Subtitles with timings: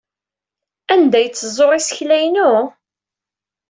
[0.93, 2.51] Anda ay tteẓẓuɣ isekla-inu?